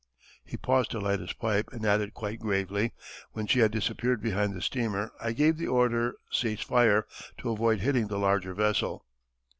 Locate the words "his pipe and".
1.19-1.85